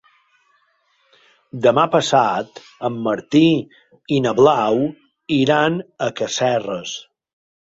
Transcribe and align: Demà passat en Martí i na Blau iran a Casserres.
Demà 1.65 1.83
passat 1.95 2.61
en 2.91 2.97
Martí 3.09 3.43
i 4.17 4.23
na 4.27 4.33
Blau 4.43 4.83
iran 5.41 5.79
a 6.07 6.09
Casserres. 6.23 6.97